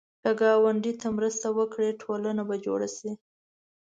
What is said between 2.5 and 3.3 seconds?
جوړه شي